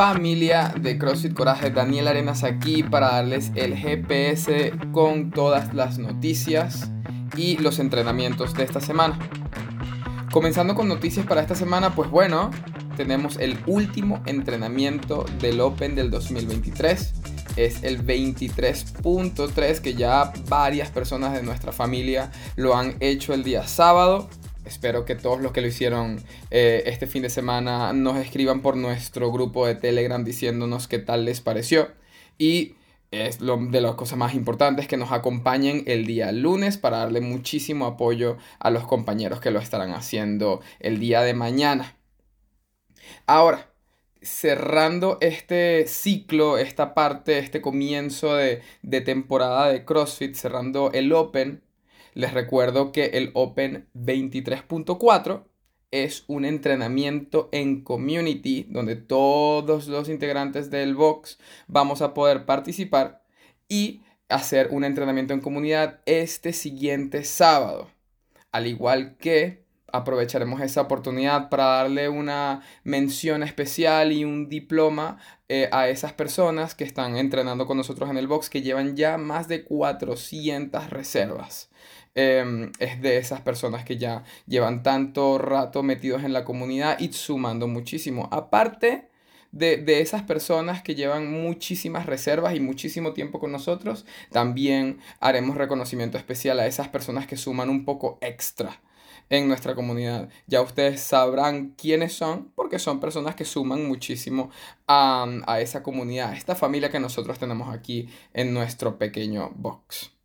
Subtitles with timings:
[0.00, 6.90] Familia de CrossFit Coraje, Daniel Arenas aquí para darles el GPS con todas las noticias
[7.36, 9.18] y los entrenamientos de esta semana.
[10.32, 12.50] Comenzando con noticias para esta semana, pues bueno,
[12.96, 17.12] tenemos el último entrenamiento del Open del 2023.
[17.56, 23.66] Es el 23.3 que ya varias personas de nuestra familia lo han hecho el día
[23.66, 24.30] sábado.
[24.70, 26.22] Espero que todos los que lo hicieron
[26.52, 31.24] eh, este fin de semana nos escriban por nuestro grupo de Telegram diciéndonos qué tal
[31.24, 31.88] les pareció.
[32.38, 32.76] Y
[33.10, 37.20] es lo, de las cosas más importantes que nos acompañen el día lunes para darle
[37.20, 41.96] muchísimo apoyo a los compañeros que lo estarán haciendo el día de mañana.
[43.26, 43.72] Ahora,
[44.22, 51.60] cerrando este ciclo, esta parte, este comienzo de, de temporada de CrossFit, cerrando el Open,
[52.14, 55.44] les recuerdo que el Open 23.4
[55.90, 63.22] es un entrenamiento en community donde todos los integrantes del box vamos a poder participar
[63.68, 67.90] y hacer un entrenamiento en comunidad este siguiente sábado.
[68.52, 75.18] Al igual que aprovecharemos esa oportunidad para darle una mención especial y un diploma
[75.48, 79.18] eh, a esas personas que están entrenando con nosotros en el box que llevan ya
[79.18, 81.69] más de 400 reservas.
[82.14, 87.12] Em, es de esas personas que ya llevan tanto rato metidos en la comunidad y
[87.12, 88.28] sumando muchísimo.
[88.32, 89.08] Aparte
[89.52, 95.56] de, de, esas personas que llevan muchísimas reservas y muchísimo tiempo con nosotros, también haremos
[95.56, 98.80] reconocimiento especial a esas personas que suman un poco extra
[99.28, 100.28] en nuestra comunidad.
[100.46, 104.50] Ya ustedes sabrán quiénes son porque son personas que suman muchísimo
[104.88, 110.19] a, a esa comunidad, a esta familia que nosotros tenemos aquí en nuestro pequeño box.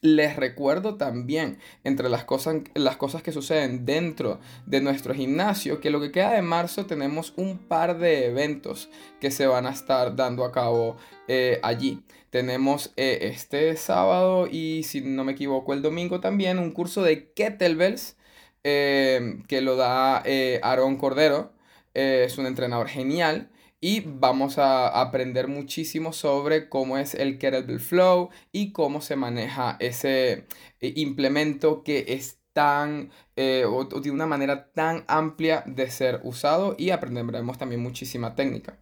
[0.00, 5.90] Les recuerdo también, entre las cosas, las cosas que suceden dentro de nuestro gimnasio, que
[5.90, 10.14] lo que queda de marzo tenemos un par de eventos que se van a estar
[10.14, 12.04] dando a cabo eh, allí.
[12.30, 17.32] Tenemos eh, este sábado y, si no me equivoco, el domingo también un curso de
[17.32, 18.16] kettlebells
[18.62, 20.22] eh, que lo da
[20.62, 21.52] Aaron Cordero.
[21.94, 23.50] es un entrenador genial
[23.80, 29.76] y vamos a aprender muchísimo sobre cómo es el Kettlebell Flow y cómo se maneja
[29.80, 30.46] ese
[30.80, 36.74] eh, implemento que es tan eh, o, de una manera tan amplia de ser usado
[36.76, 38.78] y aprenderemos también muchísima técnica.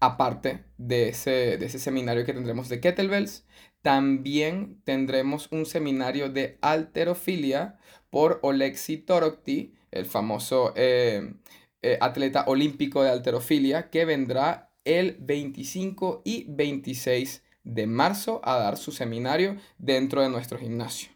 [0.00, 3.46] Aparte de ese, de ese seminario que tendremos de kettlebells,
[3.82, 7.78] también tendremos un seminario de alterofilia
[8.10, 11.34] por Oleksi Torokti, el famoso eh,
[11.82, 18.76] eh, atleta olímpico de alterofilia, que vendrá el 25 y 26 de marzo a dar
[18.76, 21.10] su seminario dentro de nuestro gimnasio.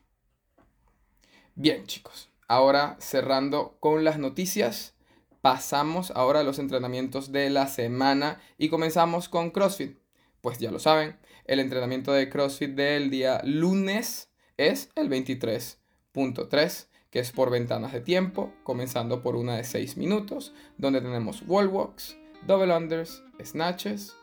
[1.54, 4.94] Bien chicos, ahora cerrando con las noticias,
[5.40, 9.98] pasamos ahora a los entrenamientos de la semana y comenzamos con CrossFit.
[10.40, 17.20] Pues ya lo saben, el entrenamiento de CrossFit del día lunes es el 23.3 que
[17.20, 22.16] es por ventanas de tiempo, comenzando por una de 6 minutos, donde tenemos wall walks,
[22.46, 24.16] double unders, snatches.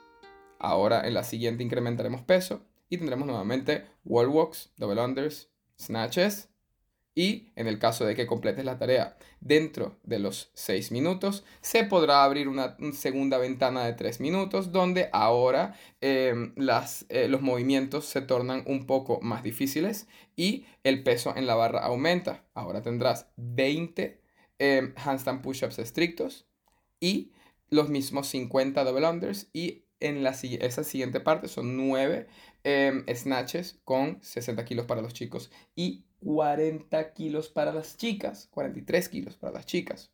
[0.58, 6.50] Ahora en la siguiente incrementaremos peso y tendremos nuevamente wall walks, double unders, snatches,
[7.16, 11.84] y en el caso de que completes la tarea dentro de los 6 minutos, se
[11.84, 18.06] podrá abrir una segunda ventana de 3 minutos donde ahora em, las, eh, los movimientos
[18.06, 22.46] se tornan un poco más difíciles y el peso en la barra aumenta.
[22.54, 24.22] Ahora tendrás 20
[24.60, 26.46] em, handstand push-ups estrictos
[27.00, 27.32] y
[27.70, 32.28] los mismos 50 double unders y en la, esa siguiente parte son 9
[32.64, 39.10] em, snatches con 60 kilos para los chicos y 40 kilos para las chicas, 43
[39.10, 40.12] kilos para las chicas,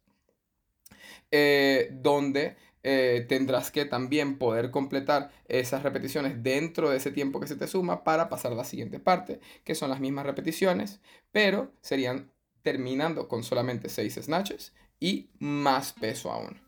[1.31, 7.47] eh, donde eh, tendrás que también poder completar esas repeticiones dentro de ese tiempo que
[7.47, 11.01] se te suma para pasar a la siguiente parte, que son las mismas repeticiones,
[11.31, 16.61] pero serían terminando con solamente 6 snatches y más peso aún.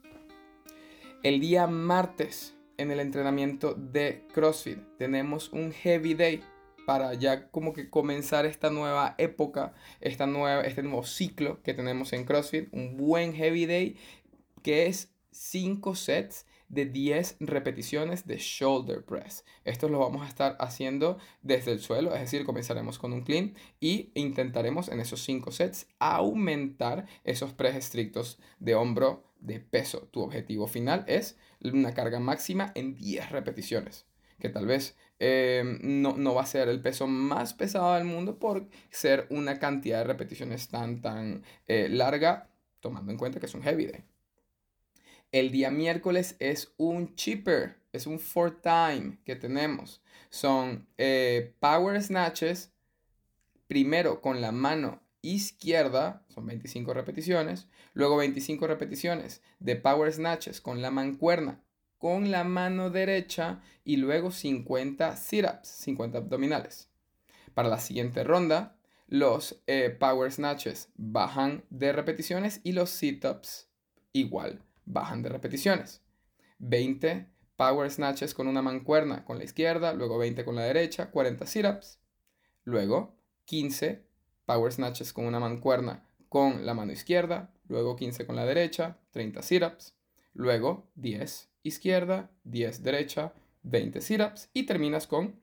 [1.22, 6.44] El día martes en el entrenamiento de CrossFit tenemos un heavy day
[6.88, 12.14] para ya como que comenzar esta nueva época, esta nueva, este nuevo ciclo que tenemos
[12.14, 13.98] en CrossFit, un buen heavy day
[14.64, 19.44] que es 5 sets de 10 repeticiones de shoulder press.
[19.66, 23.56] Esto lo vamos a estar haciendo desde el suelo, es decir, comenzaremos con un clean
[23.82, 30.08] y intentaremos en esos 5 sets aumentar esos press estrictos de hombro de peso.
[30.10, 34.06] Tu objetivo final es una carga máxima en 10 repeticiones,
[34.40, 38.68] que tal vez Em, no, va a ser el peso más pesado del mundo por
[38.92, 42.50] ser una cantidad de repeticiones tan, tan eh, larga,
[42.80, 44.04] tomando en cuenta que es un heavy day.
[45.32, 50.02] El día miércoles es un cheaper, es un four time que tenemos.
[50.30, 52.72] Son eh, power snatches,
[53.68, 60.82] primero con la mano izquierda, son 25 repeticiones, luego 25 repeticiones de power snatches con
[60.82, 61.64] la mancuerna
[61.98, 66.90] con la mano derecha y luego 50 sit-ups, 50 abdominales.
[67.54, 68.78] Para la siguiente ronda,
[69.08, 73.70] los eh, power snatches bajan de repeticiones y los sit-ups
[74.12, 76.02] igual bajan de repeticiones.
[76.60, 81.46] 20 power snatches con una mancuerna con la izquierda, luego 20 con la derecha, 40
[81.46, 82.00] sit-ups,
[82.64, 84.06] luego 15
[84.46, 89.42] power snatches con una mancuerna con la mano izquierda, luego 15 con la derecha, 30
[89.42, 89.96] sit-ups,
[90.34, 93.34] luego 10 izquierda, 10 derecha,
[93.64, 95.40] 20 sit-ups y terminas con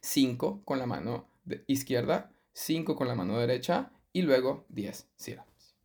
[0.00, 1.28] 5 con la mano
[1.66, 5.76] izquierda, 5 con la mano derecha y luego 10 sit-ups.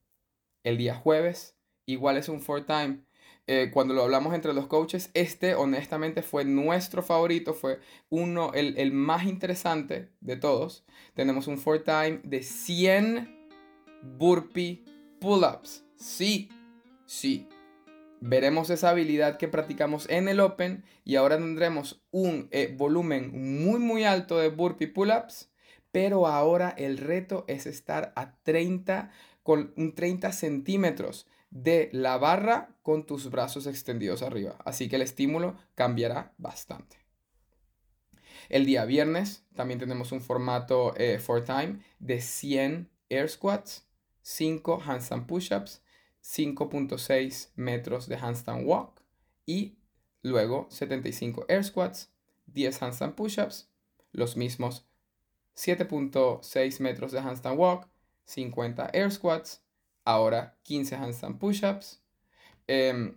[0.63, 1.55] El día jueves
[1.85, 3.01] igual es un four time.
[3.47, 7.79] Eh, cuando lo hablamos entre los coaches, este honestamente fue nuestro favorito, fue
[8.09, 10.85] uno, el, el más interesante de todos.
[11.15, 13.49] Tenemos un four time de 100
[14.17, 14.85] burpee
[15.19, 15.83] pull-ups.
[15.95, 16.49] Sí,
[17.05, 17.49] sí,
[18.21, 23.79] veremos esa habilidad que practicamos en el Open y ahora tendremos un eh, volumen muy
[23.79, 25.49] muy alto de burpee pull-ups,
[25.91, 29.11] pero ahora el reto es estar a 30
[29.43, 34.57] con un 30 centímetros de la barra con tus brazos extendidos arriba.
[34.65, 36.97] Así que el estímulo cambiará bastante.
[38.49, 43.87] El día viernes también tenemos un formato eh, for time de 100 air squats,
[44.21, 45.81] 5 handstand push-ups,
[46.23, 49.01] 5.6 metros de handstand walk
[49.45, 49.77] y
[50.21, 52.11] luego 75 air squats,
[52.47, 53.69] 10 handstand push-ups,
[54.11, 54.85] los mismos
[55.55, 57.87] 7.6 metros de handstand walk,
[58.25, 59.61] 50 air squats,
[60.05, 62.01] ahora 15 handstand push-ups,
[62.67, 63.15] 7.6 em,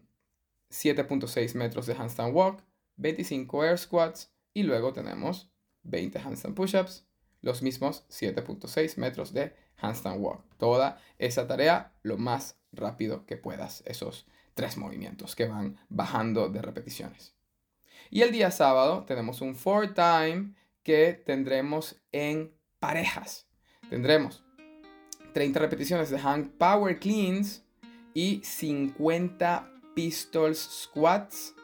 [1.58, 2.62] metros de handstand walk,
[2.96, 5.50] 25 air squats y luego tenemos
[5.84, 7.06] 20 handstand push-ups,
[7.42, 10.44] los mismos 7.6 metros de handstand walk.
[10.58, 16.62] Toda esa tarea lo más rápido que puedas, esos tres movimientos que van bajando de
[16.62, 17.34] repeticiones.
[18.10, 23.46] Y el día sábado tenemos un four time que tendremos en parejas.
[23.88, 24.44] Tendremos
[25.32, 27.64] 30 repeticiones de hand power cleans
[28.14, 31.54] y 50 pistols squats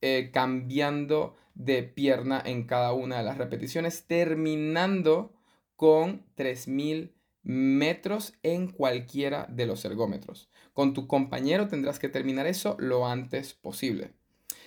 [0.00, 5.32] eh, cambiando de pierna en cada una de las repeticiones terminando
[5.74, 7.15] con 3000
[7.46, 10.50] metros en cualquiera de los ergómetros.
[10.72, 14.14] Con tu compañero tendrás que terminar eso lo antes posible.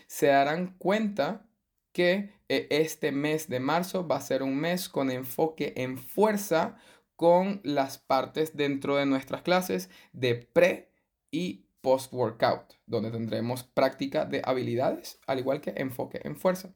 [0.07, 1.45] Se darán cuenta
[1.91, 6.77] que eh, este mes de marzo va a ser un mes con enfoque en fuerza
[7.17, 10.93] con las partes dentro de nuestras clases de pre
[11.31, 16.73] y post workout, donde tendremos práctica de habilidades, al igual que enfoque en fuerza.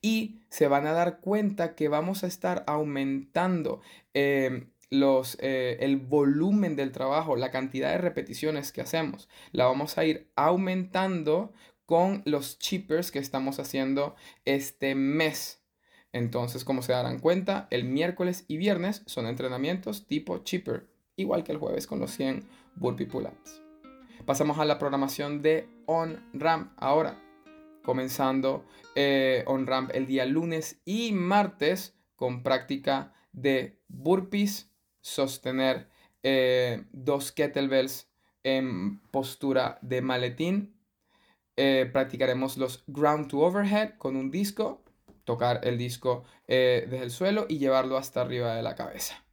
[0.00, 3.80] Y se van a dar cuenta que vamos a estar aumentando
[4.14, 9.28] em, los, eh, el volumen del trabajo, la cantidad de repeticiones que hacemos.
[9.52, 11.52] La vamos a ir aumentando
[11.86, 15.62] con los chippers que estamos haciendo este mes.
[16.12, 21.52] Entonces, como se darán cuenta, el miércoles y viernes son entrenamientos tipo chipper, igual que
[21.52, 23.62] el jueves con los 100 burpee pull-ups.
[24.24, 27.27] Pasamos a la programación de on-ramp ahora
[27.88, 28.66] comenzando
[28.96, 35.88] eh, on ramp el día lunes y martes con práctica de burpees, sostener
[36.22, 38.10] eh, dos kettlebells
[38.42, 40.76] en postura de maletín.
[41.56, 44.84] Eh, practicaremos los ground to overhead con un disco,
[45.24, 49.24] tocar el disco desde el suelo y llevarlo hasta arriba de la cabeza.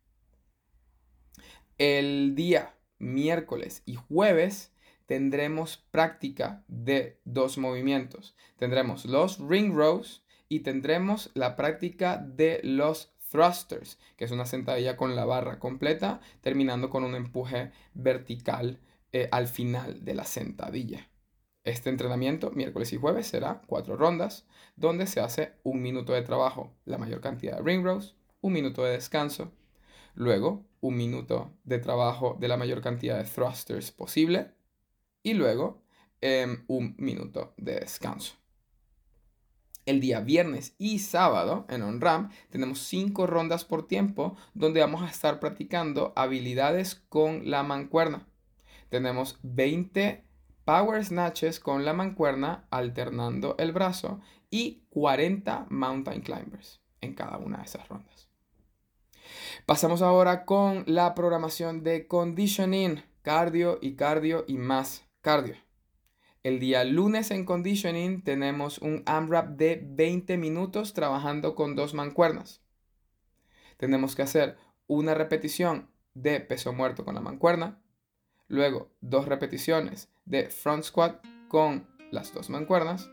[1.77, 4.71] El día miércoles y jueves
[5.05, 8.35] tendremos práctica de dos movimientos.
[8.57, 14.95] Tendremos los ring rows y tendremos la práctica de los thrusters, que es una sentadilla
[14.97, 18.79] con la barra completa, terminando con un empuje vertical
[19.11, 21.09] eh, al final de la sentadilla.
[21.63, 24.45] Este entrenamiento, miércoles y jueves, será cuatro rondas,
[24.75, 28.83] donde se hace un minuto de trabajo, la mayor cantidad de ring rows, un minuto
[28.83, 29.51] de descanso,
[30.13, 34.51] luego un minuto de trabajo de la mayor cantidad de thrusters posible,
[35.25, 35.81] y luego
[36.21, 38.35] em, un minuto de descanso.
[39.87, 45.09] El día viernes y sábado en OnRAM tenemos cinco rondas por tiempo donde vamos a
[45.09, 48.27] estar practicando habilidades con la mancuerna.
[48.89, 50.23] Tenemos 20
[50.63, 57.57] power snatches con la mancuerna alternando el brazo y 40 mountain climbers en cada una
[57.57, 58.29] de esas rondas.
[59.65, 65.55] Pasamos ahora con la programación de conditioning, cardio y cardio y más cardio.
[66.43, 72.61] El día lunes en conditioning tenemos un AMRAP de 20 minutos trabajando con dos mancuernas.
[73.77, 74.55] Tenemos que hacer
[74.85, 77.81] una repetición de peso muerto con la mancuerna,
[78.49, 83.09] luego dos repeticiones de front squat con las dos mancuernas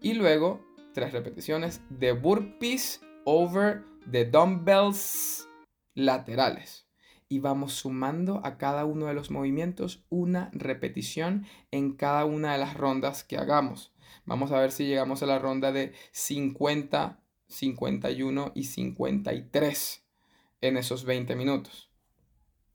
[0.00, 5.48] y luego tres repeticiones de burpees over the dumbbells
[5.96, 6.85] laterales
[7.28, 12.58] y vamos sumando a cada uno de los movimientos una repetición en cada una de
[12.58, 13.92] las rondas que hagamos.
[14.24, 20.04] Vamos a ver si llegamos a la ronda de 50, 51 y 53
[20.60, 21.90] en esos 20 minutos.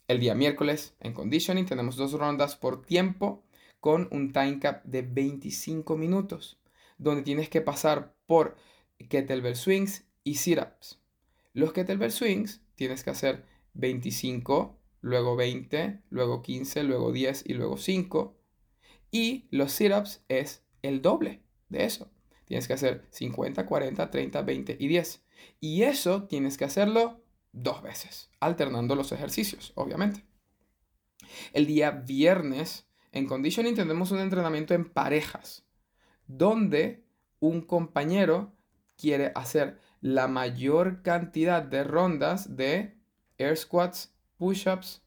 [0.07, 3.43] El día miércoles en conditioning tenemos dos rondas por tiempo
[3.79, 6.59] con un time cap de 25 minutos,
[6.97, 8.57] donde tienes que pasar por
[9.09, 10.99] kettlebell swings y sit-ups.
[11.53, 17.77] Los kettlebell swings tienes que hacer 25, luego 20, luego 15, luego 10 y luego
[17.77, 18.37] 5.
[19.11, 22.11] Y los sit-ups es el doble de eso.
[22.45, 25.23] Tienes que hacer 50, 40, 30, 20 y 10.
[25.59, 30.25] Y eso tienes que hacerlo dos veces, alternando los ejercicios, obviamente.
[31.53, 35.65] El día viernes, en conditioning, tenemos un entrenamiento en parejas,
[36.27, 37.05] donde
[37.39, 38.55] un compañero
[38.97, 43.00] quiere hacer la mayor cantidad de rondas de
[43.41, 45.01] air squats, push-ups,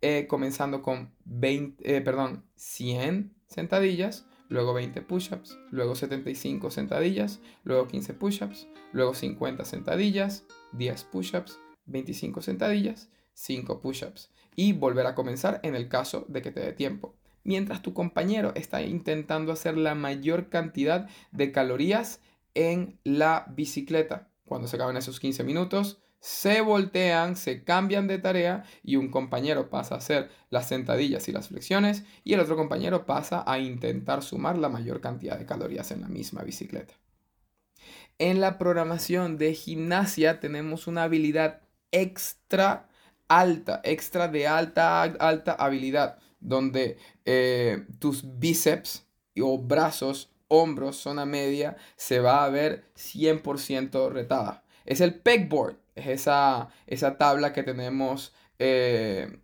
[0.00, 7.88] eh, comenzando con 20, eh, perdón, 100 sentadillas, luego 20 push-ups, luego 75 sentadillas, luego
[7.88, 15.60] 15 push-ups, luego 50 sentadillas, 10 push-ups, 25 sentadillas, 5 push-ups y volver a comenzar
[15.62, 17.14] en el caso de que te dé tiempo.
[17.44, 22.20] Mientras tu compañero está intentando hacer la mayor cantidad de calorías
[22.54, 24.30] en la bicicleta.
[24.46, 29.70] Cuando se acaben esos 15 minutos, se voltean, se cambian de tarea y un compañero
[29.70, 34.22] pasa a hacer las sentadillas y las flexiones y el otro compañero pasa a intentar
[34.22, 36.94] sumar la mayor cantidad de calorías en la misma bicicleta.
[38.18, 41.60] En la programación de gimnasia tenemos una habilidad
[41.92, 42.88] extra
[43.28, 49.06] alta, extra de alta, alta habilidad, donde eh, tus bíceps
[49.40, 54.64] o brazos, hombros, zona media, se va a ver 100% retada.
[54.86, 59.40] Es el pegboard es esa, esa tabla que tenemos eh,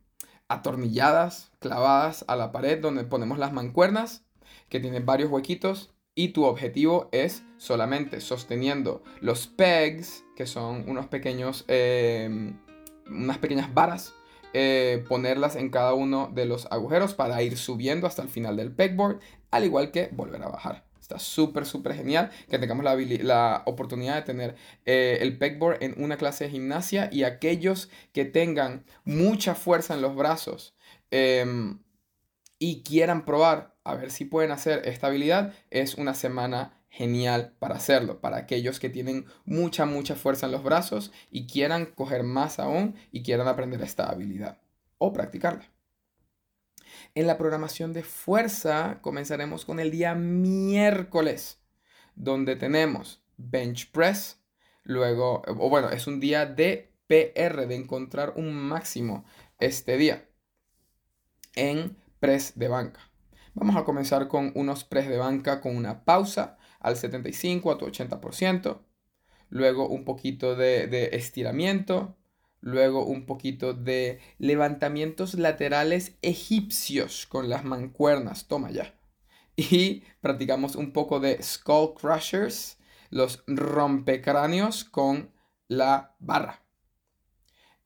[0.49, 4.25] atornilladas, clavadas a la pared donde ponemos las mancuernas,
[4.69, 5.91] que tienen varios huequitos.
[6.15, 12.61] Y tu objetivo es solamente sosteniendo los pegs, que son unos pequeños, em,
[13.07, 14.13] unas pequeñas varas,
[14.53, 18.73] eh, ponerlas en cada uno de los agujeros para ir subiendo hasta el final del
[18.73, 20.92] pegboard, al igual que volver a bajar.
[21.03, 24.55] Está súper, súper genial que tengamos la, la oportunidad de tener
[24.87, 30.01] eh, el pegboard en una clase de gimnasia y aquellos que tengan mucha fuerza en
[30.01, 30.77] los brazos
[31.11, 31.81] em,
[32.61, 37.75] y quieran probar a ver si pueden hacer esta habilidad, es una semana genial para
[37.75, 38.21] hacerlo.
[38.21, 42.95] Para aquellos que tienen mucha, mucha fuerza en los brazos y quieran coger más aún
[43.11, 44.59] y quieran aprender esta habilidad
[44.99, 45.72] o practicarla.
[47.15, 51.61] En la programación de fuerza comenzaremos con el día miércoles,
[52.15, 54.41] donde tenemos bench press,
[54.83, 59.27] luego, o bueno, es un día de PR, de encontrar un máximo
[59.59, 60.27] este día
[61.55, 63.01] en press de banca.
[63.53, 67.85] Vamos a comenzar con unos press de banca con una pausa al 75 a tu
[67.85, 68.81] 80%,
[69.51, 72.17] luego un poquito de, de estiramiento,
[72.63, 78.47] Luego un poquito de levantamientos laterales egipcios con las mancuernas.
[78.47, 78.95] Toma ya.
[79.57, 82.79] Y practicamos un poco de skull crushers,
[83.11, 85.33] los rompecráneos con
[85.67, 86.63] la barra.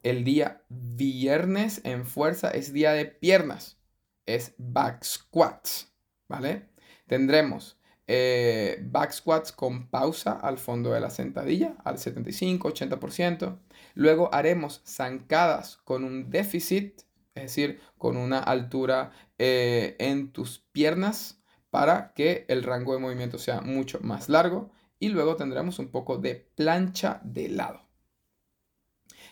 [0.03, 3.79] El día viernes en fuerza es día de piernas.
[4.27, 5.91] Es back squats.
[6.29, 6.69] ¿Vale?
[7.07, 13.59] Tendremos eh, back squats con pausa al fondo de la sentadilla, al 75-80%.
[13.97, 17.01] Luego haremos zancadas con un déficit,
[17.35, 23.39] es decir, con una altura eh, en tus piernas para que el rango de movimiento
[23.39, 24.71] sea mucho más largo.
[24.99, 27.89] Y luego tendremos un poco de plancha de lado.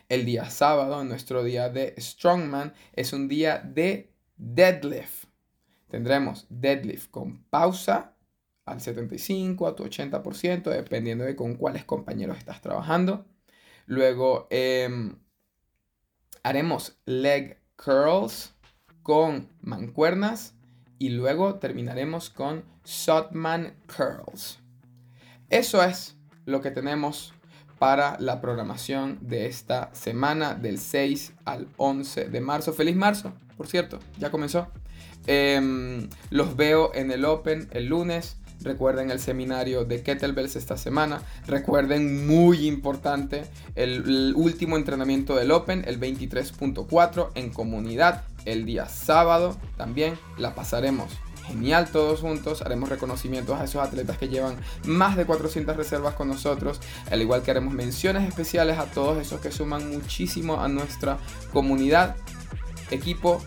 [0.09, 5.26] El día sábado, nuestro día de Strongman, es un día de deadlift.
[5.88, 8.16] Tendremos deadlift con pausa
[8.64, 13.26] al 75, a tu 80%, dependiendo de con cuáles compañeros estás trabajando.
[13.87, 15.17] Luego em,
[16.43, 18.55] haremos leg curls
[19.03, 20.55] con mancuernas
[20.99, 24.59] y luego terminaremos con Sotman curls.
[25.50, 27.35] Eso es lo que tenemos
[27.79, 32.73] para la programación de esta semana del 6 al 11 de marzo.
[32.73, 34.69] Feliz marzo, por cierto, ya comenzó.
[35.26, 38.37] Em, los veo en el Open el lunes.
[38.64, 41.21] Recuerden el seminario de Kettlebells esta semana.
[41.47, 43.44] Recuerden, muy importante,
[43.75, 49.56] el, último entrenamiento del Open, el 23.4 en comunidad, el día sábado.
[49.76, 51.12] También la pasaremos
[51.47, 52.62] genial todos juntos.
[52.62, 54.56] Haremos reconocimientos a esos atletas que llevan
[54.87, 56.80] más de 400 reservas con nosotros.
[57.11, 61.18] Al igual que haremos menciones especiales a todos esos que suman muchísimo a nuestra
[61.52, 62.16] comunidad.
[62.90, 63.42] Equipo,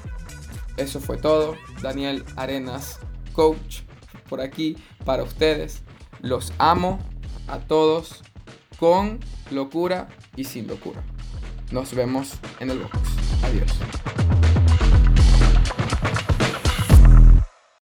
[0.77, 1.55] eso fue todo.
[1.81, 2.99] Daniel Arenas,
[3.33, 3.86] coach,
[4.27, 5.83] por aquí para ustedes.
[6.21, 6.99] Los amo
[7.47, 8.23] a todos
[8.79, 9.19] con
[9.51, 11.03] locura y sin locura.
[11.71, 12.99] Nos vemos en el box.
[13.43, 14.56] Adiós.